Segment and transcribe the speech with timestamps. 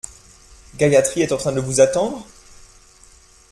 [0.79, 2.25] Gayathri est en train de vous attendre?